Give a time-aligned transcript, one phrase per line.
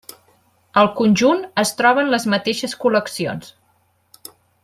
[0.83, 3.53] El conjunt es troba en les mateixes col·leccions.